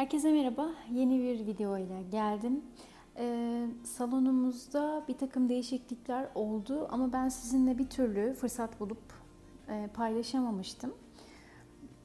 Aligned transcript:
Herkese 0.00 0.32
merhaba. 0.32 0.70
Yeni 0.92 1.20
bir 1.20 1.46
video 1.46 1.78
ile 1.78 2.02
geldim. 2.10 2.60
Ee, 3.16 3.66
salonumuzda 3.84 5.04
bir 5.08 5.18
takım 5.18 5.48
değişiklikler 5.48 6.28
oldu 6.34 6.88
ama 6.90 7.12
ben 7.12 7.28
sizinle 7.28 7.78
bir 7.78 7.88
türlü 7.88 8.34
fırsat 8.34 8.80
bulup 8.80 9.02
e, 9.68 9.88
paylaşamamıştım. 9.94 10.94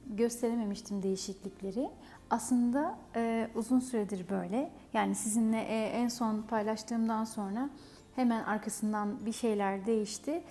Gösterememiştim 0.06 1.02
değişiklikleri. 1.02 1.90
Aslında 2.30 2.98
e, 3.16 3.48
uzun 3.54 3.80
süredir 3.80 4.28
böyle. 4.30 4.70
Yani 4.92 5.14
sizinle 5.14 5.60
e, 5.60 5.84
en 5.84 6.08
son 6.08 6.42
paylaştığımdan 6.42 7.24
sonra 7.24 7.70
hemen 8.16 8.44
arkasından 8.44 9.26
bir 9.26 9.32
şeyler 9.32 9.86
değişti. 9.86 10.42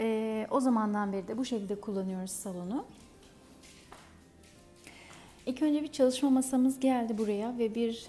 E, 0.00 0.46
o 0.50 0.60
zamandan 0.60 1.12
beri 1.12 1.28
de 1.28 1.38
bu 1.38 1.44
şekilde 1.44 1.80
kullanıyoruz 1.80 2.30
salonu. 2.30 2.84
İlk 5.46 5.62
önce 5.62 5.82
bir 5.82 5.92
çalışma 5.92 6.30
masamız 6.30 6.80
geldi 6.80 7.18
buraya 7.18 7.58
ve 7.58 7.74
bir 7.74 8.06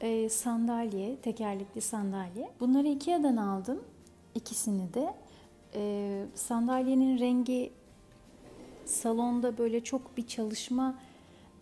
e, 0.00 0.28
sandalye, 0.28 1.16
tekerlekli 1.16 1.80
sandalye. 1.80 2.50
Bunları 2.60 2.88
Ikea'dan 2.88 3.36
aldım. 3.36 3.84
ikisini 4.34 4.94
de. 4.94 5.14
E, 5.74 6.24
sandalyenin 6.34 7.18
rengi 7.18 7.72
salonda 8.84 9.58
böyle 9.58 9.84
çok 9.84 10.16
bir 10.16 10.26
çalışma 10.26 10.94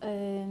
e, 0.03 0.45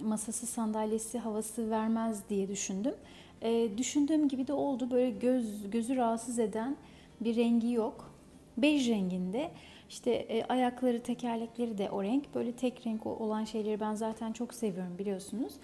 masası 0.00 0.46
sandalyesi 0.46 1.18
havası 1.18 1.70
vermez 1.70 2.28
diye 2.28 2.48
düşündüm. 2.48 2.94
E, 3.42 3.78
düşündüğüm 3.78 4.28
gibi 4.28 4.46
de 4.46 4.52
oldu. 4.52 4.90
Böyle 4.90 5.10
göz 5.10 5.70
gözü 5.70 5.96
rahatsız 5.96 6.38
eden 6.38 6.76
bir 7.20 7.36
rengi 7.36 7.72
yok. 7.72 8.10
Bej 8.56 8.88
renginde. 8.88 9.50
İşte 9.88 10.10
e, 10.10 10.44
ayakları, 10.44 11.02
tekerlekleri 11.02 11.78
de 11.78 11.90
o 11.90 12.02
renk. 12.02 12.34
Böyle 12.34 12.52
tek 12.52 12.86
renk 12.86 13.06
olan 13.06 13.44
şeyleri 13.44 13.80
ben 13.80 13.94
zaten 13.94 14.32
çok 14.32 14.54
seviyorum 14.54 14.98
biliyorsunuz. 14.98 15.54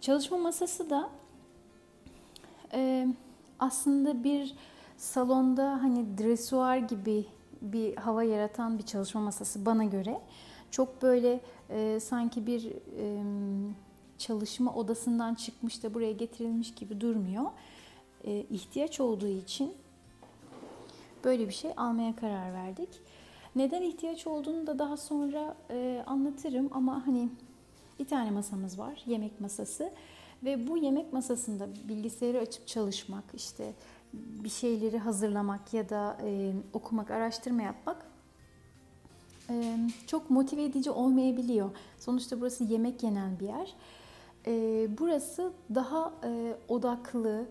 Çalışma 0.00 0.38
masası 0.38 0.90
da 0.90 1.10
e, 2.72 3.06
aslında 3.58 4.24
bir 4.24 4.54
salonda 4.96 5.82
hani 5.82 6.18
dresuar 6.18 6.76
gibi 6.76 7.24
bir 7.62 7.96
hava 7.96 8.22
yaratan 8.24 8.78
bir 8.78 8.82
çalışma 8.82 9.20
masası 9.20 9.66
bana 9.66 9.84
göre. 9.84 10.20
Çok 10.70 11.02
böyle 11.02 11.40
e, 11.70 12.00
sanki 12.00 12.46
bir 12.46 12.72
e, 12.98 13.22
çalışma 14.18 14.74
odasından 14.74 15.34
çıkmış 15.34 15.82
da 15.82 15.94
buraya 15.94 16.12
getirilmiş 16.12 16.74
gibi 16.74 17.00
durmuyor. 17.00 17.44
E, 18.24 18.40
ihtiyaç 18.50 19.00
olduğu 19.00 19.28
için 19.28 19.74
böyle 21.24 21.48
bir 21.48 21.52
şey 21.52 21.70
almaya 21.76 22.16
karar 22.16 22.52
verdik. 22.52 22.88
Neden 23.56 23.82
ihtiyaç 23.82 24.26
olduğunu 24.26 24.66
da 24.66 24.78
daha 24.78 24.96
sonra 24.96 25.56
e, 25.70 26.02
anlatırım 26.06 26.70
ama 26.72 27.06
hani 27.06 27.28
bir 27.98 28.06
tane 28.06 28.30
masamız 28.30 28.78
var, 28.78 29.02
yemek 29.06 29.40
masası 29.40 29.92
ve 30.44 30.68
bu 30.68 30.76
yemek 30.76 31.12
masasında 31.12 31.68
bilgisayarı 31.88 32.38
açıp 32.38 32.66
çalışmak, 32.66 33.24
işte 33.34 33.72
bir 34.12 34.48
şeyleri 34.48 34.98
hazırlamak 34.98 35.74
ya 35.74 35.88
da 35.88 36.16
e, 36.24 36.52
okumak, 36.72 37.10
araştırma 37.10 37.62
yapmak 37.62 38.06
e, 39.50 39.76
çok 40.06 40.30
motive 40.30 40.64
edici 40.64 40.90
olmayabiliyor. 40.90 41.70
Sonuçta 41.98 42.40
burası 42.40 42.64
yemek 42.64 43.02
yenen 43.02 43.40
bir 43.40 43.46
yer. 43.46 43.74
E, 44.46 44.86
burası 44.98 45.52
daha 45.74 46.12
e, 46.24 46.56
odaklı, 46.68 47.46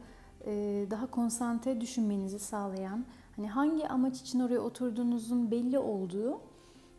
e, 0.45 0.51
daha 0.91 1.11
konsantre 1.11 1.81
düşünmenizi 1.81 2.39
sağlayan, 2.39 3.05
hani 3.41 3.49
hangi 3.49 3.87
amaç 3.87 4.21
için 4.21 4.39
oraya 4.39 4.59
oturduğunuzun 4.59 5.51
belli 5.51 5.79
olduğu 5.79 6.41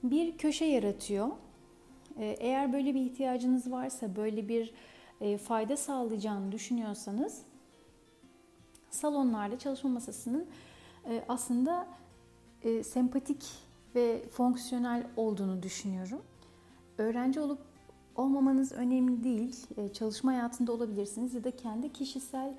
bir 0.03 0.39
köşe 0.39 0.65
yaratıyor. 0.65 1.29
Ee, 2.19 2.37
eğer 2.41 2.73
böyle 2.73 2.95
bir 2.95 3.01
ihtiyacınız 3.01 3.71
varsa, 3.71 4.17
böyle 4.17 4.49
bir 4.49 4.75
e, 5.21 5.39
fayda 5.39 5.77
sağlayacağını 5.77 6.53
düşünüyorsanız 6.53 7.43
salonlarda 8.91 9.59
çalışma 9.59 9.91
masasının 9.91 10.47
e, 11.09 11.25
aslında 11.29 11.87
e, 12.63 12.83
sempatik 12.83 13.45
ve 13.95 14.29
fonksiyonel 14.29 15.07
olduğunu 15.17 15.63
düşünüyorum. 15.63 16.23
Öğrenci 16.99 17.41
olup 17.41 17.59
olmamanız 18.17 18.73
önemli 18.73 19.25
değil. 19.25 19.67
Çalışma 19.93 20.33
hayatında 20.33 20.73
olabilirsiniz 20.73 21.35
ya 21.35 21.45
da 21.45 21.57
kendi 21.57 21.93
kişisel 21.93 22.55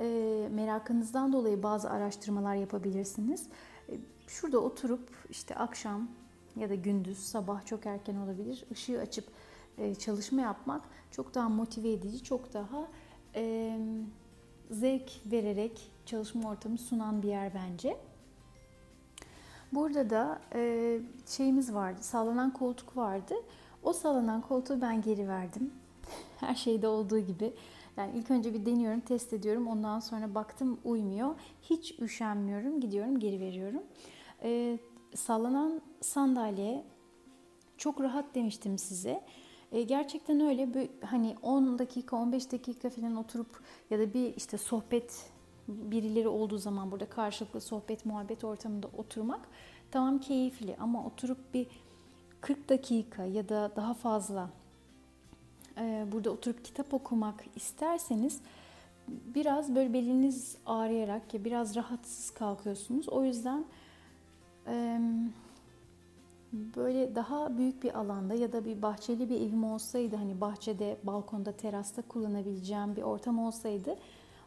e, 0.00 0.48
merakınızdan 0.50 1.32
dolayı 1.32 1.62
bazı 1.62 1.90
araştırmalar 1.90 2.54
yapabilirsiniz. 2.54 3.46
E, 3.88 3.94
şurada 4.26 4.58
oturup 4.58 5.10
işte 5.30 5.54
akşam 5.54 6.08
ya 6.56 6.70
da 6.70 6.74
gündüz, 6.74 7.18
sabah 7.18 7.66
çok 7.66 7.86
erken 7.86 8.16
olabilir. 8.16 8.64
ışığı 8.72 9.00
açıp 9.00 9.24
e, 9.78 9.94
çalışma 9.94 10.40
yapmak 10.40 10.82
çok 11.10 11.34
daha 11.34 11.48
motive 11.48 11.92
edici, 11.92 12.24
çok 12.24 12.54
daha 12.54 12.88
e, 13.34 13.78
zevk 14.70 15.10
vererek 15.26 15.90
çalışma 16.06 16.50
ortamı 16.50 16.78
sunan 16.78 17.22
bir 17.22 17.28
yer 17.28 17.52
bence. 17.54 17.96
Burada 19.72 20.10
da 20.10 20.40
e, 20.54 21.00
şeyimiz 21.26 21.74
vardı, 21.74 21.98
sallanan 22.02 22.52
koltuk 22.52 22.96
vardı. 22.96 23.34
O 23.82 23.92
sallanan 23.92 24.40
koltuğu 24.40 24.80
ben 24.80 25.02
geri 25.02 25.28
verdim. 25.28 25.72
Her 26.40 26.54
şeyde 26.54 26.88
olduğu 26.88 27.18
gibi 27.18 27.52
yani 27.96 28.18
ilk 28.18 28.30
önce 28.30 28.54
bir 28.54 28.66
deniyorum, 28.66 29.00
test 29.00 29.32
ediyorum. 29.32 29.68
Ondan 29.68 30.00
sonra 30.00 30.34
baktım 30.34 30.80
uymuyor. 30.84 31.34
Hiç 31.62 32.00
üşenmiyorum. 32.00 32.80
Gidiyorum, 32.80 33.18
geri 33.18 33.40
veriyorum. 33.40 33.82
Ee, 34.42 34.78
sallanan 35.14 35.82
sandalye 36.00 36.84
çok 37.78 38.00
rahat 38.00 38.34
demiştim 38.34 38.78
size. 38.78 39.24
E, 39.72 39.82
gerçekten 39.82 40.40
öyle 40.40 40.88
hani 41.04 41.36
10 41.42 41.78
dakika 41.78 42.16
15 42.16 42.52
dakika 42.52 42.90
falan 42.90 43.16
oturup 43.16 43.60
ya 43.90 43.98
da 43.98 44.14
bir 44.14 44.36
işte 44.36 44.58
sohbet 44.58 45.30
birileri 45.68 46.28
olduğu 46.28 46.58
zaman 46.58 46.90
burada 46.90 47.06
karşılıklı 47.06 47.60
sohbet 47.60 48.06
muhabbet 48.06 48.44
ortamında 48.44 48.86
oturmak 48.96 49.48
tamam 49.90 50.18
keyifli 50.18 50.76
ama 50.80 51.06
oturup 51.06 51.54
bir 51.54 51.66
40 52.40 52.68
dakika 52.68 53.24
ya 53.24 53.48
da 53.48 53.72
daha 53.76 53.94
fazla 53.94 54.50
burada 56.12 56.30
oturup 56.30 56.64
kitap 56.64 56.94
okumak 56.94 57.44
isterseniz 57.56 58.40
biraz 59.08 59.74
böyle 59.74 59.92
beliniz 59.92 60.56
ağrıyarak 60.66 61.34
ya 61.34 61.44
biraz 61.44 61.76
rahatsız 61.76 62.30
kalkıyorsunuz. 62.30 63.08
O 63.08 63.24
yüzden 63.24 63.64
e, 64.66 65.00
böyle 66.52 67.14
daha 67.14 67.58
büyük 67.58 67.82
bir 67.82 67.98
alanda 67.98 68.34
ya 68.34 68.52
da 68.52 68.64
bir 68.64 68.82
bahçeli 68.82 69.30
bir 69.30 69.40
evim 69.40 69.64
olsaydı 69.64 70.16
hani 70.16 70.40
bahçede, 70.40 70.96
balkonda, 71.02 71.52
terasta 71.52 72.02
kullanabileceğim 72.02 72.96
bir 72.96 73.02
ortam 73.02 73.38
olsaydı 73.38 73.96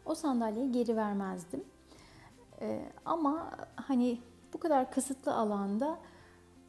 o 0.04 0.14
sandalyeyi 0.14 0.72
geri 0.72 0.96
vermezdim. 0.96 1.64
E, 2.60 2.82
ama 3.04 3.50
hani 3.76 4.18
bu 4.54 4.58
kadar 4.58 4.90
kısıtlı 4.90 5.34
alanda 5.34 5.98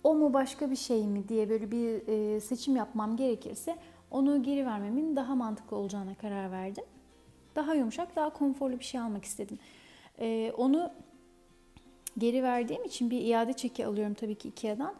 o 0.03 0.15
mu 0.15 0.33
başka 0.33 0.71
bir 0.71 0.75
şey 0.75 1.07
mi 1.07 1.29
diye 1.29 1.49
böyle 1.49 1.71
bir 1.71 2.01
seçim 2.41 2.75
yapmam 2.75 3.17
gerekirse 3.17 3.77
onu 4.11 4.43
geri 4.43 4.65
vermemin 4.65 5.15
daha 5.15 5.35
mantıklı 5.35 5.77
olacağına 5.77 6.15
karar 6.15 6.51
verdim. 6.51 6.85
Daha 7.55 7.73
yumuşak, 7.73 8.15
daha 8.15 8.29
konforlu 8.29 8.79
bir 8.79 8.83
şey 8.83 8.99
almak 8.99 9.25
istedim. 9.25 9.59
Ee, 10.19 10.51
onu 10.57 10.91
geri 12.17 12.43
verdiğim 12.43 12.83
için 12.83 13.09
bir 13.09 13.21
iade 13.21 13.53
çeki 13.53 13.85
alıyorum 13.85 14.13
tabii 14.13 14.35
ki 14.35 14.49
Ikea'dan. 14.49 14.93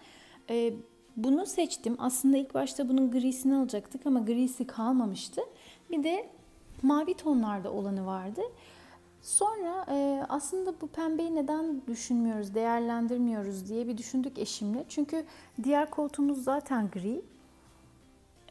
Ee, 0.50 0.74
bunu 1.18 1.46
seçtim. 1.46 1.96
Aslında 2.00 2.38
ilk 2.38 2.54
başta 2.54 2.90
bunun 2.90 3.12
grisini 3.12 3.56
alacaktık 3.56 4.06
ama 4.06 4.20
grisi 4.20 4.68
kalmamıştı. 4.68 5.42
Bir 5.92 6.04
de 6.04 6.30
mavi 6.82 7.14
tonlarda 7.14 7.72
olanı 7.72 8.06
vardı. 8.06 8.42
Sonra 9.22 9.86
e, 9.90 10.26
aslında 10.30 10.82
bu 10.82 10.88
pembeyi 10.88 11.36
neden 11.36 11.82
düşünmüyoruz, 11.88 12.56
değerlendirmiyoruz 12.56 13.70
diye 13.70 13.88
bir 13.88 13.98
düşündük 13.98 14.40
eşimle. 14.40 14.86
Çünkü 14.90 15.26
diğer 15.64 15.90
koltuğumuz 15.90 16.44
zaten 16.44 16.90
gri 16.94 17.22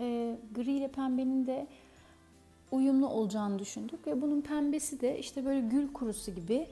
e, 0.01 0.37
gri 0.55 0.73
ile 0.73 0.89
pembenin 0.89 1.47
de 1.47 1.67
uyumlu 2.71 3.09
olacağını 3.09 3.59
düşündük 3.59 4.07
ve 4.07 4.23
bunun 4.23 4.41
pembesi 4.41 5.01
de 5.01 5.19
işte 5.19 5.45
böyle 5.45 5.61
gül 5.61 5.93
kurusu 5.93 6.35
gibi 6.35 6.67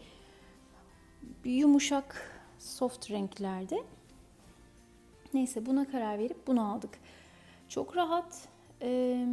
yumuşak 1.45 2.31
soft 2.59 3.11
renklerde. 3.11 3.83
Neyse 5.35 5.67
buna 5.67 5.91
karar 5.91 6.19
verip 6.19 6.47
bunu 6.47 6.73
aldık. 6.73 6.99
Çok 7.69 7.97
rahat. 7.97 8.49
E, 8.83 9.27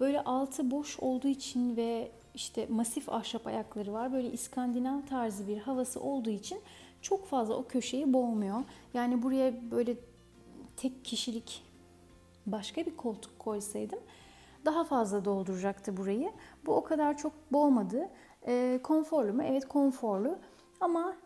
böyle 0.00 0.20
altı 0.24 0.70
boş 0.70 0.98
olduğu 1.00 1.28
için 1.28 1.76
ve 1.76 2.10
işte 2.34 2.66
masif 2.66 3.08
ahşap 3.08 3.46
ayakları 3.46 3.92
var. 3.92 4.12
Böyle 4.12 4.32
İskandinav 4.32 5.00
tarzı 5.08 5.48
bir 5.48 5.58
havası 5.58 6.00
olduğu 6.00 6.30
için 6.30 6.60
çok 7.02 7.26
fazla 7.26 7.54
o 7.54 7.66
köşeyi 7.66 8.12
boğmuyor. 8.12 8.64
Yani 8.94 9.22
buraya 9.22 9.70
böyle 9.70 9.96
tek 10.76 11.04
kişilik 11.04 11.62
başka 12.46 12.86
bir 12.86 12.96
koltuk 12.96 13.38
koysaydım 13.38 13.98
daha 14.66 14.84
fazla 14.84 15.24
dolduracaktı 15.24 15.96
burayı. 15.96 16.32
Bu 16.66 16.74
o 16.74 16.84
kadar 16.84 17.16
çok 17.18 17.32
boğmadı. 17.52 18.08
E, 18.46 18.80
konforlu 18.82 19.32
mu? 19.32 19.42
Evet 19.42 19.68
konforlu. 19.68 20.38
Ama 20.80 21.16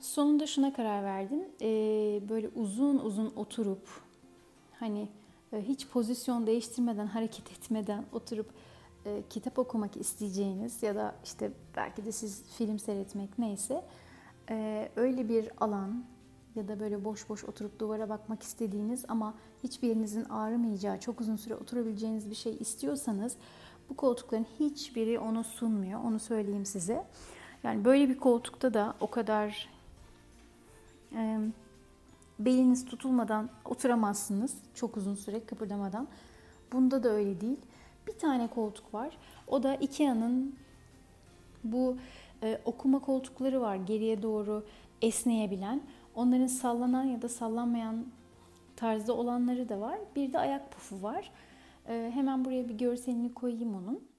sonunda 0.00 0.46
şuna 0.46 0.72
karar 0.72 1.04
verdim. 1.04 1.42
E, 1.62 1.68
böyle 2.28 2.48
uzun 2.48 2.98
uzun 2.98 3.32
oturup 3.36 3.88
hani 4.80 5.08
e, 5.52 5.60
hiç 5.60 5.88
pozisyon 5.88 6.46
değiştirmeden, 6.46 7.06
hareket 7.06 7.52
etmeden 7.52 8.04
oturup 8.12 8.50
e, 9.06 9.22
kitap 9.30 9.58
okumak 9.58 9.96
isteyeceğiniz 9.96 10.82
ya 10.82 10.94
da 10.94 11.14
işte 11.24 11.52
belki 11.76 12.04
de 12.04 12.12
siz 12.12 12.42
film 12.58 12.78
seyretmek 12.78 13.38
neyse 13.38 13.84
e, 14.50 14.88
öyle 14.96 15.28
bir 15.28 15.50
alan 15.60 16.04
ya 16.54 16.68
da 16.68 16.80
böyle 16.80 17.04
boş 17.04 17.28
boş 17.28 17.44
oturup 17.44 17.78
duvara 17.78 18.08
bakmak 18.08 18.42
istediğiniz 18.42 19.04
ama 19.08 19.34
hiçbir 19.64 19.88
yerinizin 19.88 20.24
ağrımayacağı, 20.24 21.00
çok 21.00 21.20
uzun 21.20 21.36
süre 21.36 21.54
oturabileceğiniz 21.54 22.30
bir 22.30 22.34
şey 22.34 22.56
istiyorsanız 22.60 23.36
bu 23.90 23.96
koltukların 23.96 24.46
hiçbiri 24.60 25.18
onu 25.18 25.44
sunmuyor. 25.44 26.00
Onu 26.04 26.18
söyleyeyim 26.18 26.66
size. 26.66 27.04
Yani 27.62 27.84
böyle 27.84 28.08
bir 28.08 28.18
koltukta 28.18 28.74
da 28.74 28.94
o 29.00 29.10
kadar 29.10 29.68
e, 31.14 31.38
beliniz 32.38 32.84
tutulmadan 32.84 33.50
oturamazsınız 33.64 34.54
çok 34.74 34.96
uzun 34.96 35.14
süre 35.14 35.40
kıpırdamadan. 35.40 36.08
Bunda 36.72 37.02
da 37.02 37.08
öyle 37.08 37.40
değil. 37.40 37.58
Bir 38.06 38.18
tane 38.18 38.46
koltuk 38.46 38.94
var. 38.94 39.18
O 39.48 39.62
da 39.62 39.74
Ikea'nın 39.74 40.56
bu 41.64 41.96
e, 42.42 42.60
okuma 42.64 42.98
koltukları 42.98 43.60
var. 43.60 43.76
Geriye 43.76 44.22
doğru 44.22 44.64
esneyebilen. 45.02 45.82
Onların 46.14 46.46
sallanan 46.46 47.04
ya 47.04 47.22
da 47.22 47.28
sallanmayan 47.28 48.06
tarzda 48.76 49.12
olanları 49.12 49.68
da 49.68 49.80
var. 49.80 49.98
Bir 50.16 50.32
de 50.32 50.38
ayak 50.38 50.72
pufu 50.72 51.02
var. 51.02 51.32
E, 51.88 52.10
hemen 52.14 52.44
buraya 52.44 52.68
bir 52.68 52.74
görselini 52.74 53.34
koyayım 53.34 53.74
onun. 53.74 54.12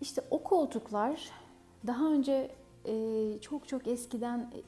İşte 0.00 0.22
o 0.30 0.42
koltuklar 0.42 1.30
daha 1.86 2.06
önce 2.12 2.50
e, 2.84 2.94
çok 3.40 3.68
çok 3.68 3.86
eskiden 3.86 4.38
e, 4.38 4.60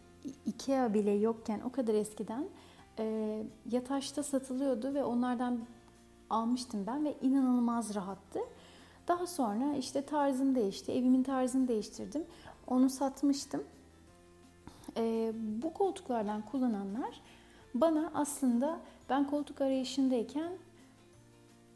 Ikea 0.47 0.95
bile 0.95 1.11
yokken 1.11 1.61
o 1.61 1.73
kadar 1.73 1.95
eskiden 1.95 2.49
e, 2.99 3.43
Yataş'ta 3.71 4.23
satılıyordu 4.23 4.95
ve 4.95 5.05
onlardan 5.05 5.61
almıştım 6.31 6.85
ben 6.87 7.05
ve 7.05 7.15
inanılmaz 7.23 7.95
rahattı. 7.95 8.41
Daha 9.09 9.27
sonra 9.27 9.77
işte 9.77 10.03
tarzım 10.03 10.55
değişti, 10.55 10.93
evimin 10.93 11.23
tarzını 11.23 11.69
değiştirdim. 11.69 12.25
Onu 12.67 12.91
satmıştım. 12.91 13.65
E, 14.97 15.33
bu 15.35 15.75
koltuklardan 15.75 16.43
kullananlar 16.43 17.21
bana 17.75 18.11
aslında 18.15 18.81
ben 19.11 19.27
koltuk 19.27 19.61
arayışındayken 19.61 20.53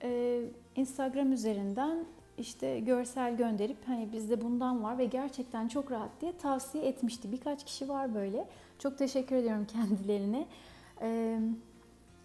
e, 0.02 0.42
Instagram 0.76 1.32
üzerinden 1.32 2.04
işte 2.38 2.80
görsel 2.80 3.36
gönderip 3.36 3.76
hani 3.86 4.12
bizde 4.12 4.42
bundan 4.42 4.82
var 4.82 4.98
ve 4.98 5.04
gerçekten 5.04 5.68
çok 5.68 5.90
rahat 5.90 6.10
diye 6.20 6.36
tavsiye 6.36 6.84
etmişti. 6.84 7.32
Birkaç 7.32 7.64
kişi 7.64 7.88
var 7.88 8.14
böyle. 8.14 8.48
Çok 8.78 8.98
teşekkür 8.98 9.36
ediyorum 9.36 9.66
kendilerine. 9.72 10.46
Ee, 11.02 11.40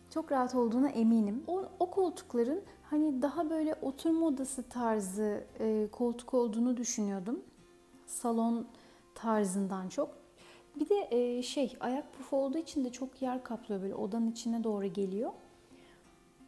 çok 0.10 0.32
rahat 0.32 0.56
olduğuna 0.56 0.90
eminim. 0.90 1.44
O, 1.48 1.66
o 1.80 1.90
koltukların 1.90 2.62
hani 2.84 3.22
daha 3.22 3.50
böyle 3.50 3.76
oturma 3.82 4.26
odası 4.26 4.70
tarzı 4.70 5.44
e, 5.60 5.88
koltuk 5.92 6.34
olduğunu 6.34 6.78
düşünüyordum. 6.78 7.44
Salon 8.06 8.68
tarzından 9.16 9.90
çok. 9.90 10.18
Bir 10.80 10.90
de 10.90 11.08
e, 11.12 11.42
şey 11.42 11.78
ayak 11.80 12.14
pufu 12.14 12.38
olduğu 12.38 12.58
için 12.58 12.86
de 12.86 12.92
çok 12.92 13.22
yer 13.22 13.44
kaplıyor 13.44 13.82
böyle 13.82 13.96
odanın 13.96 14.32
içine 14.32 14.64
doğru 14.64 14.86
geliyor. 14.86 15.32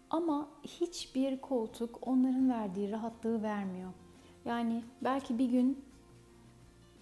Ama 0.09 0.47
hiçbir 0.63 1.41
koltuk 1.41 2.07
onların 2.07 2.49
verdiği 2.49 2.91
rahatlığı 2.91 3.43
vermiyor. 3.43 3.89
Yani 4.45 4.83
belki 5.01 5.37
bir 5.37 5.45
gün 5.49 5.85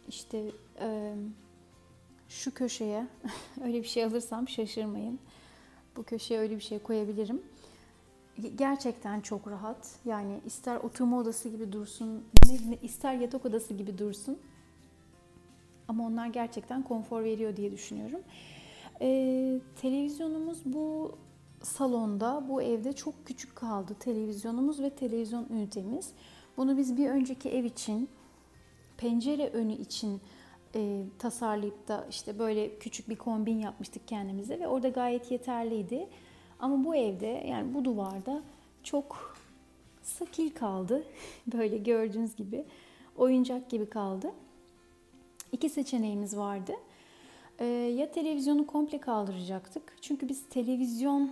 işte 0.07 0.51
e, 0.79 1.15
şu 2.29 2.53
köşeye 2.53 3.07
öyle 3.63 3.81
bir 3.81 3.87
şey 3.87 4.03
alırsam 4.03 4.47
şaşırmayın. 4.47 5.19
Bu 5.95 6.03
köşeye 6.03 6.39
öyle 6.39 6.55
bir 6.55 6.61
şey 6.61 6.79
koyabilirim. 6.79 7.41
Gerçekten 8.55 9.21
çok 9.21 9.47
rahat. 9.47 9.95
Yani 10.05 10.41
ister 10.45 10.75
oturma 10.75 11.17
odası 11.17 11.49
gibi 11.49 11.71
dursun, 11.71 12.23
ister 12.81 13.13
yatak 13.13 13.45
odası 13.45 13.73
gibi 13.73 13.97
dursun. 13.97 14.39
Ama 15.87 16.05
onlar 16.05 16.27
gerçekten 16.27 16.83
konfor 16.83 17.23
veriyor 17.23 17.55
diye 17.55 17.71
düşünüyorum. 17.71 18.19
Ee, 19.01 19.59
televizyonumuz 19.81 20.57
bu 20.65 21.15
salonda 21.61 22.45
bu 22.49 22.61
evde 22.61 22.93
çok 22.93 23.25
küçük 23.25 23.55
kaldı 23.55 23.95
televizyonumuz 23.99 24.81
ve 24.81 24.89
televizyon 24.89 25.47
ünitemiz. 25.49 26.11
Bunu 26.57 26.77
biz 26.77 26.97
bir 26.97 27.09
önceki 27.09 27.49
ev 27.49 27.63
için 27.63 28.09
pencere 28.97 29.49
önü 29.49 29.73
için 29.73 30.21
e, 30.75 31.03
tasarlayıp 31.19 31.87
da 31.87 32.05
işte 32.09 32.39
böyle 32.39 32.79
küçük 32.79 33.09
bir 33.09 33.15
kombin 33.15 33.59
yapmıştık 33.59 34.07
kendimize 34.07 34.59
ve 34.59 34.67
orada 34.67 34.89
gayet 34.89 35.31
yeterliydi. 35.31 36.07
Ama 36.59 36.83
bu 36.83 36.95
evde 36.95 37.43
yani 37.47 37.73
bu 37.73 37.85
duvarda 37.85 38.41
çok 38.83 39.37
sakil 40.01 40.55
kaldı. 40.55 41.03
böyle 41.53 41.77
gördüğünüz 41.77 42.35
gibi 42.35 42.65
oyuncak 43.17 43.69
gibi 43.69 43.89
kaldı. 43.89 44.31
İki 45.51 45.69
seçeneğimiz 45.69 46.37
vardı. 46.37 46.73
Ee, 47.59 47.65
ya 47.65 48.11
televizyonu 48.11 48.67
komple 48.67 48.97
kaldıracaktık. 48.97 49.97
Çünkü 50.01 50.29
biz 50.29 50.49
televizyon 50.49 51.31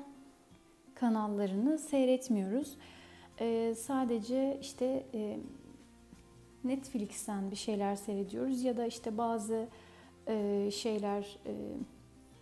kanallarını 0.96 1.80
seyretmiyoruz. 1.80 2.78
E, 3.40 3.76
sadece 3.78 4.58
işte 4.62 5.04
e, 5.14 5.38
Netflix'ten 6.66 7.52
bir 7.52 7.56
şeyler 7.56 7.96
seyrediyoruz 7.96 8.64
ya 8.64 8.78
da 8.78 8.86
işte 8.86 9.18
bazı 9.18 9.68
e, 10.28 10.70
şeyler 10.72 11.38
e, 11.46 11.54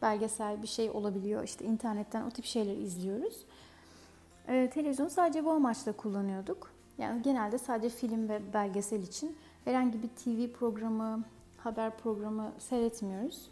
belgesel 0.01 0.61
bir 0.61 0.67
şey 0.67 0.89
olabiliyor. 0.89 1.43
İşte 1.43 1.65
internetten 1.65 2.23
o 2.23 2.29
tip 2.29 2.45
şeyler 2.45 2.77
izliyoruz. 2.77 3.45
E, 4.47 4.69
televizyonu 4.73 5.09
sadece 5.09 5.45
bu 5.45 5.51
amaçla 5.51 5.91
kullanıyorduk. 5.91 6.71
Yani 6.97 7.21
genelde 7.21 7.57
sadece 7.57 7.95
film 7.95 8.29
ve 8.29 8.41
belgesel 8.53 9.03
için 9.03 9.37
herhangi 9.65 10.03
bir 10.03 10.07
TV 10.07 10.57
programı, 10.57 11.23
haber 11.57 11.97
programı 11.97 12.51
seyretmiyoruz. 12.59 13.49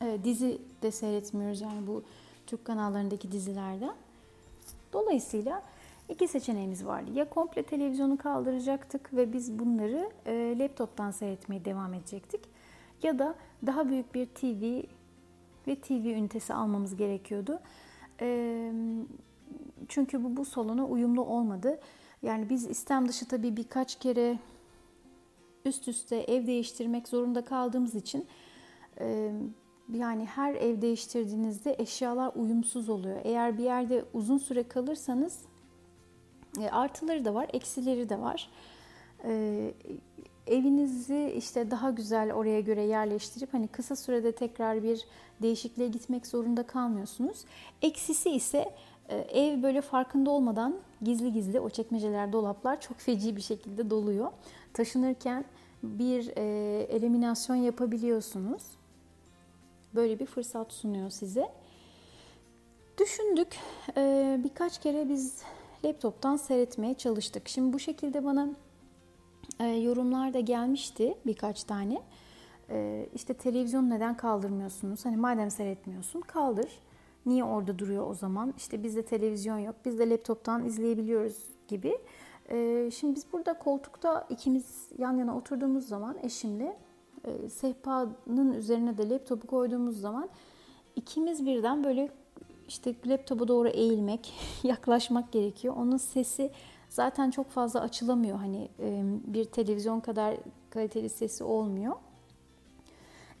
E, 0.00 0.18
dizi 0.24 0.60
de 0.82 0.90
seyretmiyoruz 0.90 1.60
yani 1.60 1.86
bu 1.86 2.02
Türk 2.46 2.64
kanallarındaki 2.64 3.32
dizilerden. 3.32 3.94
Dolayısıyla 4.92 5.62
iki 6.12 6.28
seçeneğimiz 6.28 6.86
vardı. 6.86 7.10
Ya 7.14 7.30
komple 7.30 7.62
televizyonu 7.62 8.16
kaldıracaktık 8.16 9.14
ve 9.14 9.32
biz 9.32 9.58
bunları 9.58 10.10
e, 10.26 10.58
laptoptan 10.58 11.10
seyretmeye 11.10 11.64
devam 11.64 11.94
edecektik. 11.94 12.40
Ya 13.02 13.18
da 13.18 13.34
daha 13.66 13.88
büyük 13.88 14.14
bir 14.14 14.26
TV 14.26 14.82
ve 15.66 15.76
TV 15.76 15.92
ünitesi 15.92 16.54
almamız 16.54 16.96
gerekiyordu. 16.96 17.60
E, 18.20 18.72
çünkü 19.88 20.24
bu 20.24 20.36
bu 20.36 20.44
salona 20.44 20.86
uyumlu 20.86 21.24
olmadı. 21.24 21.80
Yani 22.22 22.50
biz 22.50 22.66
istem 22.66 23.08
dışı 23.08 23.28
tabii 23.28 23.56
birkaç 23.56 23.98
kere 23.98 24.38
üst 25.64 25.88
üste 25.88 26.16
ev 26.16 26.46
değiştirmek 26.46 27.08
zorunda 27.08 27.44
kaldığımız 27.44 27.94
için 27.94 28.26
e, 29.00 29.32
yani 29.94 30.24
her 30.24 30.54
ev 30.54 30.82
değiştirdiğinizde 30.82 31.76
eşyalar 31.78 32.32
uyumsuz 32.34 32.88
oluyor. 32.88 33.20
Eğer 33.24 33.58
bir 33.58 33.64
yerde 33.64 34.04
uzun 34.12 34.38
süre 34.38 34.68
kalırsanız 34.68 35.38
e, 36.60 36.68
artıları 36.70 37.24
da 37.24 37.34
var, 37.34 37.46
eksileri 37.52 38.08
de 38.08 38.20
var. 38.20 38.50
E, 39.24 39.74
evinizi 40.46 41.34
işte 41.36 41.70
daha 41.70 41.90
güzel 41.90 42.32
oraya 42.32 42.60
göre 42.60 42.82
yerleştirip 42.82 43.54
hani 43.54 43.68
kısa 43.68 43.96
sürede 43.96 44.32
tekrar 44.32 44.82
bir 44.82 45.04
değişikliğe 45.42 45.88
gitmek 45.88 46.26
zorunda 46.26 46.62
kalmıyorsunuz. 46.62 47.44
Eksisi 47.82 48.30
ise 48.30 48.74
e, 49.08 49.16
ev 49.16 49.62
böyle 49.62 49.80
farkında 49.80 50.30
olmadan 50.30 50.76
gizli 51.02 51.32
gizli 51.32 51.60
o 51.60 51.70
çekmeceler, 51.70 52.32
dolaplar 52.32 52.80
çok 52.80 52.98
feci 52.98 53.36
bir 53.36 53.40
şekilde 53.40 53.90
doluyor. 53.90 54.32
Taşınırken 54.74 55.44
bir 55.82 56.32
e, 56.36 56.42
eliminasyon 56.82 57.56
yapabiliyorsunuz 57.56 58.62
böyle 59.94 60.18
bir 60.18 60.26
fırsat 60.26 60.72
sunuyor 60.72 61.10
size. 61.10 61.52
Düşündük. 62.98 63.58
Ee, 63.96 64.40
birkaç 64.44 64.80
kere 64.80 65.08
biz 65.08 65.42
laptoptan 65.84 66.36
seyretmeye 66.36 66.94
çalıştık. 66.94 67.48
Şimdi 67.48 67.72
bu 67.72 67.78
şekilde 67.78 68.24
bana 68.24 68.48
e, 69.60 69.66
yorumlar 69.66 70.34
da 70.34 70.40
gelmişti 70.40 71.14
birkaç 71.26 71.64
tane. 71.64 72.02
E, 72.70 73.08
işte 73.14 73.34
televizyon 73.34 73.90
neden 73.90 74.16
kaldırmıyorsunuz? 74.16 75.04
Hani 75.04 75.16
madem 75.16 75.50
seyretmiyorsun 75.50 76.20
kaldır. 76.20 76.68
Niye 77.26 77.44
orada 77.44 77.78
duruyor 77.78 78.10
o 78.10 78.14
zaman? 78.14 78.54
İşte 78.56 78.82
bizde 78.82 79.02
televizyon 79.02 79.58
yok. 79.58 79.74
Biz 79.84 79.98
de 79.98 80.10
laptoptan 80.10 80.64
izleyebiliyoruz 80.64 81.36
gibi. 81.68 81.98
E, 82.50 82.90
şimdi 82.90 83.14
biz 83.14 83.26
burada 83.32 83.58
koltukta 83.58 84.26
ikimiz 84.30 84.88
yan 84.98 85.16
yana 85.16 85.36
oturduğumuz 85.36 85.88
zaman 85.88 86.16
eşimle 86.22 86.76
e, 87.24 87.48
sehpanın 87.48 88.52
üzerine 88.52 88.98
de 88.98 89.08
laptopu 89.08 89.46
koyduğumuz 89.46 90.00
zaman 90.00 90.28
ikimiz 90.96 91.46
birden 91.46 91.84
böyle 91.84 92.08
işte 92.68 92.94
laptopa 93.06 93.48
doğru 93.48 93.68
eğilmek, 93.68 94.32
yaklaşmak 94.62 95.32
gerekiyor. 95.32 95.74
Onun 95.76 95.96
sesi 95.96 96.50
Zaten 96.92 97.30
çok 97.30 97.50
fazla 97.50 97.80
açılamıyor. 97.80 98.38
Hani 98.38 98.68
e, 98.80 99.02
bir 99.26 99.44
televizyon 99.44 100.00
kadar 100.00 100.36
kaliteli 100.70 101.08
sesi 101.08 101.44
olmuyor. 101.44 101.94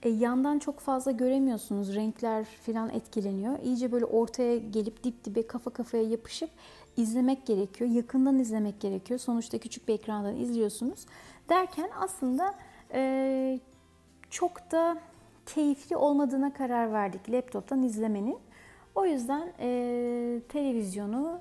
E, 0.02 0.08
yandan 0.08 0.58
çok 0.58 0.80
fazla 0.80 1.10
göremiyorsunuz. 1.10 1.94
Renkler 1.94 2.44
falan 2.44 2.90
etkileniyor. 2.90 3.58
İyice 3.62 3.92
böyle 3.92 4.04
ortaya 4.04 4.56
gelip 4.58 5.04
dip 5.04 5.24
dibe 5.24 5.46
kafa 5.46 5.70
kafaya 5.70 6.02
yapışıp 6.02 6.50
izlemek 6.96 7.46
gerekiyor. 7.46 7.90
Yakından 7.90 8.38
izlemek 8.38 8.80
gerekiyor. 8.80 9.20
Sonuçta 9.20 9.58
küçük 9.58 9.88
bir 9.88 9.94
ekrandan 9.94 10.36
izliyorsunuz. 10.36 11.06
Derken 11.48 11.90
aslında 12.00 12.54
e, 12.92 13.60
çok 14.30 14.70
da 14.70 14.98
keyifli 15.46 15.96
olmadığına 15.96 16.52
karar 16.52 16.92
verdik 16.92 17.30
laptoptan 17.30 17.82
izlemenin. 17.82 18.38
O 18.94 19.06
yüzden 19.06 19.52
e, 19.58 20.40
televizyonu 20.48 21.40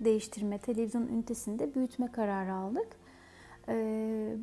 değiştirme, 0.00 0.58
televizyon 0.58 1.06
ünitesinde 1.06 1.74
büyütme 1.74 2.12
kararı 2.12 2.54
aldık. 2.54 2.96
E, 3.68 4.36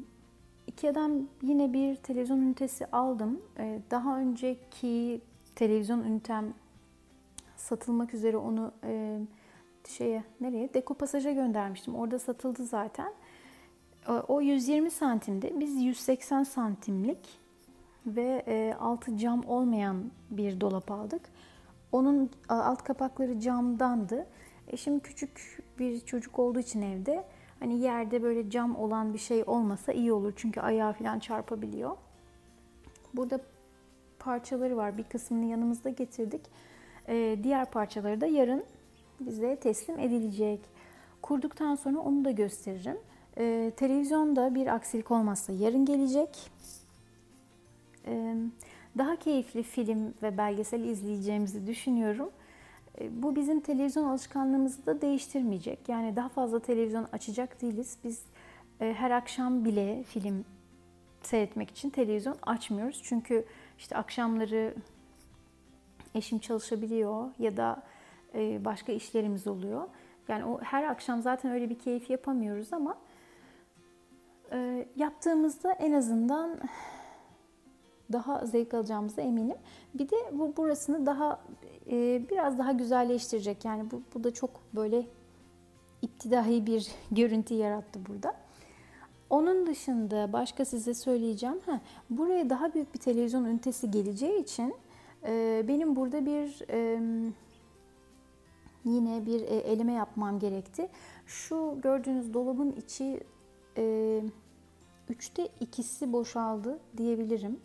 Ikea'dan 0.68 1.28
yine 1.42 1.74
bir 1.74 1.96
televizyon 1.96 2.42
ünitesi 2.42 2.86
aldım. 2.86 3.42
E, 3.60 3.80
daha 3.92 4.20
önceki 4.20 5.22
televizyon 5.56 6.04
ünitem 6.04 6.54
satılmak 7.56 8.14
üzere 8.14 8.38
onu 8.38 8.72
e, 8.84 9.20
şeye 9.88 10.24
nereye 10.42 10.74
dekopasaja 10.74 11.32
göndermiştim. 11.32 11.96
Orada 11.96 12.20
satıldı 12.20 12.66
zaten. 12.66 13.14
O 14.28 14.42
120 14.42 14.92
santimdi. 14.92 15.54
Biz 15.60 15.82
180 15.82 16.44
santimlik 16.44 17.40
ve 18.06 18.76
altı 18.80 19.18
cam 19.18 19.44
olmayan 19.48 20.12
bir 20.32 20.62
dolap 20.62 20.92
aldık. 20.92 21.22
Onun 21.92 22.30
alt 22.50 22.84
kapakları 22.84 23.40
camdandı. 23.40 24.28
Eşim 24.68 25.00
küçük 25.00 25.64
bir 25.80 26.00
çocuk 26.00 26.40
olduğu 26.40 26.60
için 26.60 26.82
evde 26.82 27.24
hani 27.60 27.80
yerde 27.80 28.24
böyle 28.24 28.50
cam 28.50 28.76
olan 28.76 29.14
bir 29.14 29.20
şey 29.20 29.44
olmasa 29.48 29.92
iyi 29.92 30.14
olur. 30.14 30.34
Çünkü 30.36 30.62
ayağı 30.62 30.94
falan 30.94 31.20
çarpabiliyor. 31.20 31.98
Burada 33.14 33.40
parçaları 34.20 34.78
var. 34.78 34.98
Bir 34.98 35.04
kısmını 35.04 35.46
yanımızda 35.46 35.90
getirdik. 35.90 36.42
Ee, 37.08 37.40
diğer 37.44 37.72
parçaları 37.72 38.22
da 38.22 38.26
yarın 38.26 38.64
bize 39.20 39.56
teslim 39.56 40.00
edilecek. 40.00 40.60
Kurduktan 41.22 41.76
sonra 41.76 42.00
onu 42.00 42.26
da 42.26 42.32
gösteririm. 42.32 42.98
Ee, 43.38 43.72
televizyonda 43.78 44.56
bir 44.56 44.68
aksilik 44.68 45.12
olmazsa 45.12 45.54
yarın 45.54 45.86
gelecek. 45.86 46.52
Ee, 48.08 48.36
daha 48.98 49.16
keyifli 49.16 49.64
film 49.64 50.14
ve 50.24 50.38
belgesel 50.38 50.84
izleyeceğimizi 50.84 51.68
düşünüyorum. 51.68 52.30
Ee, 53.02 53.24
bu 53.24 53.36
bizim 53.36 53.60
televizyon 53.60 54.04
alışkanlığımızı 54.04 54.86
da 54.86 55.02
değiştirmeyecek. 55.02 55.90
Yani 55.90 56.16
daha 56.16 56.30
fazla 56.30 56.60
televizyon 56.60 57.08
açacak 57.12 57.62
değiliz. 57.62 57.98
Biz 58.04 58.24
e, 58.82 58.94
her 58.94 59.12
akşam 59.12 59.66
bile 59.66 60.04
film 60.04 60.46
seyretmek 61.22 61.72
için 61.72 61.90
televizyon 61.90 62.38
açmıyoruz. 62.42 63.02
Çünkü 63.04 63.46
işte 63.78 63.98
akşamları 63.98 64.76
eşim 66.16 66.40
çalışabiliyor 66.40 67.32
ya 67.40 67.58
da 67.58 67.84
e, 68.36 68.66
başka 68.66 68.92
işlerimiz 68.92 69.48
oluyor. 69.48 69.88
Yani 70.28 70.46
o 70.46 70.62
her 70.62 70.84
akşam 70.84 71.22
zaten 71.22 71.52
öyle 71.52 71.70
bir 71.70 71.80
keyif 71.80 72.10
yapamıyoruz 72.10 72.74
ama 72.74 72.98
e, 74.52 74.88
yaptığımızda 74.96 75.72
en 75.72 75.94
azından 75.94 76.60
daha 78.12 78.46
zevk 78.46 78.74
alacağımıza 78.74 79.22
eminim. 79.22 79.58
Bir 79.94 80.10
de 80.10 80.16
bu 80.32 80.58
burasını 80.58 81.06
daha 81.06 81.40
e, 81.92 82.22
biraz 82.30 82.58
daha 82.58 82.72
güzelleştirecek. 82.72 83.66
Yani 83.66 83.92
bu, 83.92 84.02
bu 84.14 84.24
da 84.24 84.34
çok 84.34 84.50
böyle 84.76 85.08
iptidai 86.02 86.66
bir 86.66 86.92
görüntü 87.12 87.54
yarattı 87.54 88.00
burada. 88.10 88.36
Onun 89.30 89.66
dışında 89.66 90.34
başka 90.34 90.66
size 90.66 90.94
söyleyeceğim. 90.94 91.60
Ha, 91.66 91.80
buraya 92.10 92.50
daha 92.50 92.74
büyük 92.74 92.94
bir 92.94 93.00
televizyon 93.00 93.46
ünitesi 93.46 93.92
geleceği 93.92 94.42
için 94.42 94.76
e, 95.28 95.66
benim 95.68 95.96
burada 95.96 96.26
bir 96.26 96.62
e, 96.70 97.00
yine 98.86 99.26
bir 99.26 99.42
e, 99.42 99.56
elime 99.56 99.94
yapmam 99.94 100.40
gerekti. 100.40 100.90
Şu 101.26 101.80
gördüğünüz 101.84 102.34
dolabın 102.34 102.72
içi 102.72 103.20
e, 103.78 104.22
üçte 105.10 105.50
ikisi 105.60 106.14
boşaldı 106.14 106.80
diyebilirim. 106.98 107.60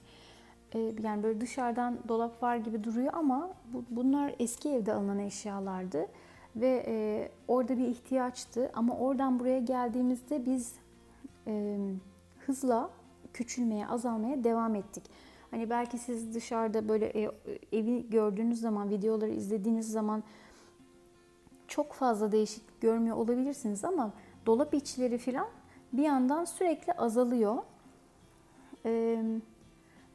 E, 0.74 0.78
yani 1.02 1.22
böyle 1.22 1.40
dışarıdan 1.40 1.98
dolap 2.08 2.42
var 2.42 2.56
gibi 2.56 2.84
duruyor 2.84 3.12
ama 3.12 3.50
bu, 3.72 3.84
bunlar 3.90 4.34
eski 4.38 4.68
evde 4.68 4.92
alınan 4.94 5.18
eşyalardı 5.18 6.06
ve 6.56 6.84
e, 6.86 7.28
orada 7.48 7.78
bir 7.78 7.86
ihtiyaçtı. 7.86 8.70
Ama 8.74 8.96
oradan 8.96 9.40
buraya 9.40 9.58
geldiğimizde 9.58 10.46
biz 10.46 10.74
e, 11.46 11.78
hızla 12.46 12.90
küçülmeye, 13.34 13.86
azalmaya 13.86 14.44
devam 14.44 14.74
ettik. 14.74 15.04
Hani 15.50 15.70
belki 15.70 15.98
siz 15.98 16.34
dışarıda 16.34 16.88
böyle 16.88 17.06
e, 17.06 17.30
evi 17.72 18.10
gördüğünüz 18.10 18.60
zaman, 18.60 18.90
videoları 18.90 19.30
izlediğiniz 19.30 19.92
zaman 19.92 20.22
çok 21.68 21.92
fazla 21.92 22.32
değişiklik 22.32 22.80
görmüyor 22.80 23.16
olabilirsiniz 23.16 23.84
ama 23.84 24.12
dolap 24.46 24.74
içleri 24.74 25.18
falan 25.18 25.46
bir 25.92 26.02
yandan 26.02 26.44
sürekli 26.44 26.92
azalıyor. 26.92 27.56
Ee, 28.86 29.22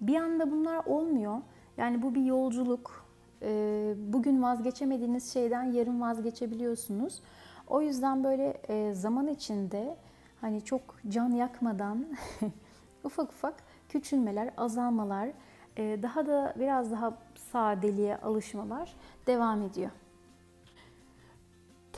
bir 0.01 0.15
anda 0.15 0.51
bunlar 0.51 0.85
olmuyor. 0.85 1.37
Yani 1.77 2.01
bu 2.01 2.15
bir 2.15 2.25
yolculuk. 2.25 3.07
Ee, 3.41 3.93
bugün 3.97 4.43
vazgeçemediğiniz 4.43 5.33
şeyden 5.33 5.63
yarın 5.63 6.01
vazgeçebiliyorsunuz. 6.01 7.21
O 7.67 7.81
yüzden 7.81 8.23
böyle 8.23 8.61
e, 8.67 8.93
zaman 8.93 9.27
içinde 9.27 9.95
hani 10.41 10.61
çok 10.61 10.81
can 11.07 11.29
yakmadan 11.29 12.05
ufak 13.03 13.29
ufak 13.29 13.55
küçülmeler, 13.89 14.49
azalmalar, 14.57 15.29
e, 15.77 15.99
daha 16.03 16.25
da 16.25 16.53
biraz 16.59 16.91
daha 16.91 17.17
sadeliğe 17.51 18.17
alışmalar 18.17 18.95
devam 19.27 19.61
ediyor 19.61 19.91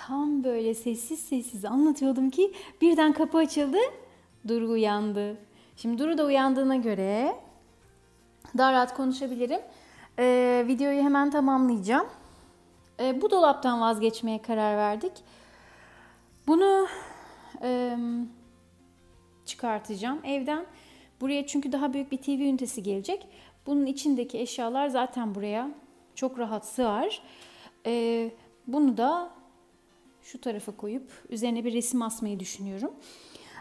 tam 0.09 0.43
böyle 0.43 0.73
sessiz 0.73 1.19
sessiz 1.19 1.65
anlatıyordum 1.65 2.29
ki 2.29 2.53
birden 2.81 3.13
kapı 3.13 3.37
açıldı. 3.37 3.77
Duru 4.47 4.69
uyandı. 4.69 5.37
Şimdi 5.75 5.97
Duru 5.97 6.17
da 6.17 6.25
uyandığına 6.25 6.75
göre 6.75 7.35
daha 8.57 8.73
rahat 8.73 8.93
konuşabilirim. 8.93 9.61
Ee, 10.19 10.63
videoyu 10.67 11.03
hemen 11.03 11.31
tamamlayacağım. 11.31 12.07
Ee, 12.99 13.21
bu 13.21 13.31
dolaptan 13.31 13.81
vazgeçmeye 13.81 14.41
karar 14.41 14.77
verdik. 14.77 15.11
Bunu 16.47 16.87
e, 17.61 17.97
çıkartacağım 19.45 20.19
evden. 20.25 20.65
Buraya 21.21 21.47
çünkü 21.47 21.71
daha 21.71 21.93
büyük 21.93 22.11
bir 22.11 22.17
TV 22.17 22.29
ünitesi 22.29 22.83
gelecek. 22.83 23.27
Bunun 23.65 23.85
içindeki 23.85 24.39
eşyalar 24.39 24.87
zaten 24.87 25.35
buraya 25.35 25.71
çok 26.15 26.39
rahat 26.39 26.65
sığar. 26.65 27.21
Ee, 27.85 28.31
bunu 28.67 28.97
da 28.97 29.29
şu 30.21 30.41
tarafa 30.41 30.71
koyup 30.71 31.11
üzerine 31.29 31.65
bir 31.65 31.73
resim 31.73 32.01
asmayı 32.01 32.39
düşünüyorum. 32.39 32.91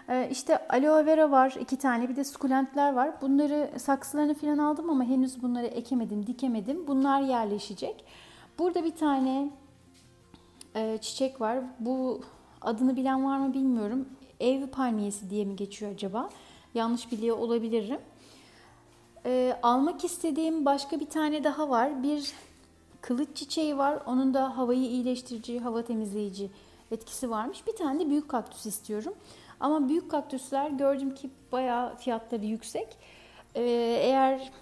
Ee, 0.08 0.28
işte 0.30 0.68
aloe 0.68 1.06
vera 1.06 1.30
var 1.30 1.56
iki 1.60 1.76
tane 1.76 2.08
bir 2.08 2.16
de 2.16 2.24
sukulentler 2.24 2.92
var. 2.92 3.20
Bunları 3.20 3.70
saksılarını 3.78 4.34
falan 4.34 4.58
aldım 4.58 4.90
ama 4.90 5.04
henüz 5.04 5.42
bunları 5.42 5.66
ekemedim, 5.66 6.26
dikemedim. 6.26 6.86
Bunlar 6.86 7.20
yerleşecek. 7.20 8.04
Burada 8.58 8.84
bir 8.84 8.96
tane 8.96 9.50
e, 10.76 10.98
çiçek 11.00 11.40
var. 11.40 11.58
Bu 11.80 12.20
adını 12.60 12.96
bilen 12.96 13.24
var 13.24 13.38
mı 13.38 13.54
bilmiyorum. 13.54 14.08
Ev 14.40 14.66
palmiyesi 14.66 15.30
diye 15.30 15.44
mi 15.44 15.56
geçiyor 15.56 15.92
acaba? 15.92 16.30
Yanlış 16.74 17.12
biliyor 17.12 17.38
olabilirim. 17.38 18.00
E, 19.26 19.58
almak 19.62 20.04
istediğim 20.04 20.64
başka 20.64 21.00
bir 21.00 21.06
tane 21.06 21.44
daha 21.44 21.68
var. 21.68 22.02
Bir 22.02 22.32
Kılıç 23.00 23.28
çiçeği 23.34 23.78
var. 23.78 23.98
Onun 24.06 24.34
da 24.34 24.56
havayı 24.56 24.80
iyileştirici, 24.80 25.60
hava 25.60 25.82
temizleyici 25.82 26.50
etkisi 26.90 27.30
varmış. 27.30 27.66
Bir 27.66 27.76
tane 27.76 28.00
de 28.00 28.10
büyük 28.10 28.28
kaktüs 28.28 28.66
istiyorum. 28.66 29.14
Ama 29.60 29.88
büyük 29.88 30.10
kaktüsler 30.10 30.70
gördüm 30.70 31.14
ki 31.14 31.30
bayağı 31.52 31.96
fiyatları 31.96 32.46
yüksek. 32.46 32.96
Ee, 33.54 33.62
eğer 34.02 34.52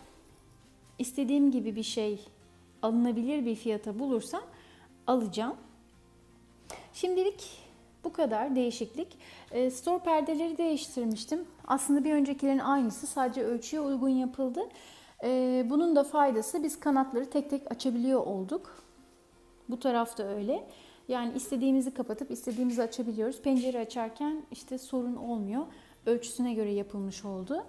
istediğim 0.98 1.50
gibi 1.50 1.76
bir 1.76 1.82
şey 1.82 2.20
alınabilir 2.82 3.46
bir 3.46 3.54
fiyata 3.54 3.98
bulursam 3.98 4.42
alacağım. 5.06 5.56
Şimdilik 6.92 7.66
bu 8.04 8.12
kadar 8.12 8.56
değişiklik. 8.56 9.18
E, 9.50 9.70
store 9.70 9.98
perdeleri 9.98 10.58
değiştirmiştim. 10.58 11.44
Aslında 11.66 12.04
bir 12.04 12.12
öncekilerin 12.12 12.58
aynısı 12.58 13.06
sadece 13.06 13.42
ölçüye 13.42 13.82
uygun 13.82 14.08
yapıldı. 14.08 14.60
Ee, 15.24 15.66
bunun 15.70 15.96
da 15.96 16.04
faydası 16.04 16.62
biz 16.62 16.80
kanatları 16.80 17.30
tek 17.30 17.50
tek 17.50 17.72
açabiliyor 17.72 18.26
olduk. 18.26 18.82
Bu 19.68 19.78
tarafta 19.78 20.22
öyle. 20.22 20.66
Yani 21.08 21.32
istediğimizi 21.36 21.94
kapatıp 21.94 22.30
istediğimizi 22.30 22.82
açabiliyoruz. 22.82 23.42
Pencere 23.42 23.78
açarken 23.78 24.42
işte 24.50 24.78
sorun 24.78 25.16
olmuyor. 25.16 25.66
Ölçüsüne 26.06 26.54
göre 26.54 26.72
yapılmış 26.72 27.24
oldu. 27.24 27.64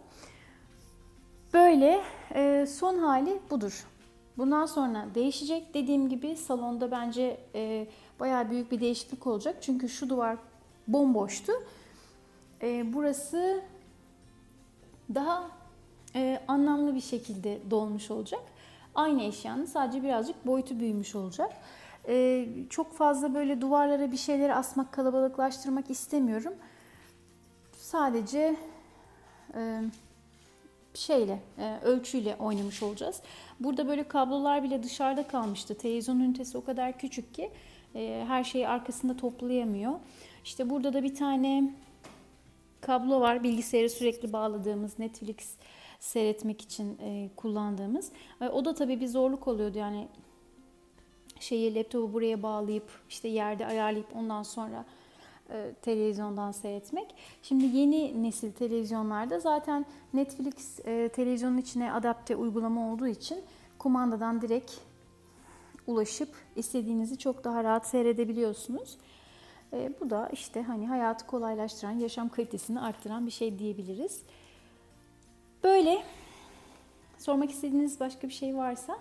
Böyle 1.54 2.02
e, 2.36 2.66
son 2.70 2.98
hali 2.98 3.40
budur. 3.50 3.86
Bundan 4.38 4.66
sonra 4.66 5.06
değişecek. 5.16 5.74
Dediğim 5.74 6.10
gibi 6.10 6.36
salonda 6.36 6.92
bence 6.92 7.38
e, 7.56 7.88
bayağı 8.20 8.50
büyük 8.50 8.72
bir 8.72 8.80
değişiklik 8.80 9.28
olacak. 9.28 9.56
Çünkü 9.62 9.90
şu 9.90 10.10
duvar 10.10 10.38
bomboştu. 10.88 11.52
E, 12.62 12.94
burası 12.94 13.62
daha 15.16 15.52
e, 16.16 16.40
anlamlı 16.48 16.96
bir 16.96 17.02
şekilde 17.02 17.60
dolmuş 17.72 18.12
olacak. 18.12 18.42
Aynı 18.96 19.24
eşyanın 19.24 19.66
sadece 19.66 20.04
birazcık 20.04 20.48
boyutu 20.48 20.80
büyümüş 20.80 21.16
olacak. 21.16 21.52
E, 22.08 22.48
çok 22.70 22.94
fazla 22.94 23.34
böyle 23.34 23.62
duvarlara 23.62 24.12
bir 24.12 24.18
şeyleri 24.18 24.54
asmak, 24.54 24.92
kalabalıklaştırmak 24.92 25.90
istemiyorum. 25.90 26.54
Sadece 27.78 28.56
e, 29.56 29.82
şeyle, 30.94 31.40
e, 31.58 31.80
ölçüyle 31.84 32.36
oynamış 32.40 32.84
olacağız. 32.84 33.22
Burada 33.60 33.88
böyle 33.88 34.08
kablolar 34.08 34.64
bile 34.64 34.84
dışarıda 34.84 35.28
kalmıştı. 35.28 35.78
Televizyon 35.78 36.20
ünitesi 36.20 36.58
o 36.58 36.64
kadar 36.64 36.98
küçük 36.98 37.34
ki 37.34 37.52
e, 37.96 38.24
her 38.28 38.44
şeyi 38.44 38.68
arkasında 38.68 39.18
toplayamıyor. 39.18 39.94
İşte 40.44 40.70
burada 40.70 40.94
da 40.94 41.04
bir 41.04 41.16
tane 41.16 41.74
kablo 42.82 43.20
var. 43.22 43.44
Bilgisayarı 43.44 43.90
sürekli 43.90 44.34
bağladığımız 44.34 45.00
Netflix 45.00 45.56
seyretmek 46.00 46.62
için 46.62 46.98
e, 47.02 47.30
kullandığımız. 47.36 48.12
E, 48.42 48.48
o 48.48 48.66
da 48.66 48.74
tabii 48.74 49.00
bir 49.00 49.08
zorluk 49.08 49.48
oluyordu 49.48 49.78
yani 49.78 50.08
şeyi 51.40 51.76
laptopu 51.76 52.14
buraya 52.14 52.44
bağlayıp 52.44 52.90
işte 53.10 53.28
yerde 53.28 53.66
ayarlayıp 53.66 54.16
ondan 54.16 54.44
sonra 54.44 54.86
e, 55.50 55.74
televizyondan 55.82 56.52
seyretmek. 56.52 57.16
Şimdi 57.44 57.66
yeni 57.78 58.24
nesil 58.24 58.52
televizyonlarda 58.52 59.40
zaten 59.40 59.86
Netflix 60.14 60.80
e, 60.86 61.10
televizyonun 61.10 61.58
içine 61.58 61.94
adapte 61.94 62.36
uygulama 62.36 62.94
olduğu 62.94 63.08
için 63.08 63.44
kumandadan 63.78 64.42
direkt 64.42 64.72
ulaşıp 65.88 66.30
istediğinizi 66.56 67.18
çok 67.18 67.44
daha 67.44 67.64
rahat 67.64 67.88
seyredebiliyorsunuz. 67.88 68.98
E, 69.74 69.92
bu 70.02 70.10
da 70.10 70.30
işte 70.34 70.62
hani 70.62 70.88
hayatı 70.88 71.28
kolaylaştıran, 71.28 71.92
yaşam 71.92 72.30
kalitesini 72.30 72.80
arttıran 72.80 73.26
bir 73.26 73.32
şey 73.32 73.60
diyebiliriz. 73.60 74.22
Böyle 75.64 76.04
sormak 77.18 77.52
istediğiniz 77.52 78.00
başka 78.00 78.28
bir 78.28 78.34
şey 78.34 78.58
varsa 78.58 78.98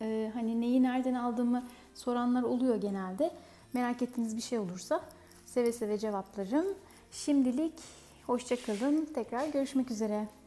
e, 0.00 0.30
hani 0.34 0.60
neyi 0.60 0.82
nereden 0.82 1.14
aldığımı 1.14 1.64
soranlar 1.94 2.42
oluyor 2.42 2.76
genelde. 2.76 3.30
Merak 3.72 4.02
ettiğiniz 4.02 4.36
bir 4.36 4.42
şey 4.42 4.58
olursa 4.58 5.04
seve 5.46 5.72
seve 5.72 5.98
cevaplarım. 5.98 6.66
Şimdilik 7.10 7.74
hoşçakalın. 8.26 9.08
Tekrar 9.14 9.48
görüşmek 9.48 9.90
üzere. 9.90 10.37